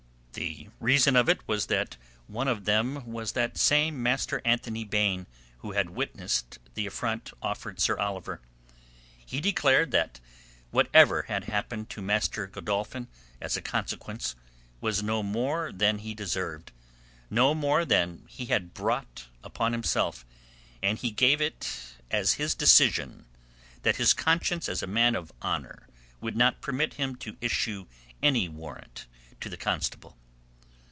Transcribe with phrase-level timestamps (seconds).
[0.33, 5.27] The reason of it was that one of them was that same Master Anthony Baine
[5.57, 8.39] who had witnessed the affront offered Sir Oliver.
[9.25, 10.21] He declared that
[10.71, 13.09] whatever had happened to Master Godolphin
[13.41, 14.35] as a consequence
[14.79, 16.71] was no more than he deserved,
[17.29, 20.25] no more than he had brought upon himself,
[20.81, 23.25] and he gave it as his decision
[23.83, 25.89] that his conscience as a man of honour
[26.21, 27.85] would not permit him to issue
[28.23, 29.05] any warrant
[29.41, 30.17] to the constable.